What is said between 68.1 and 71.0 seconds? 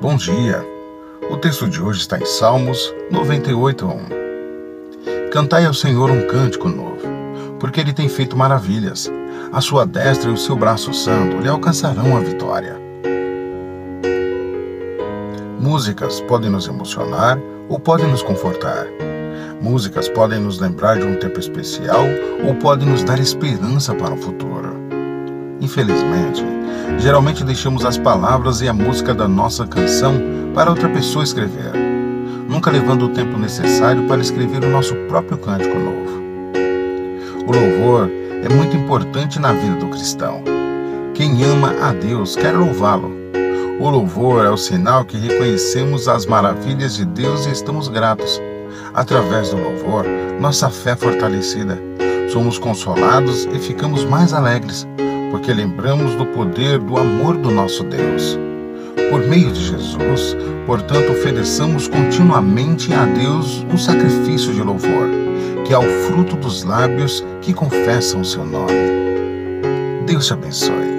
o seu nome. Deus te abençoe.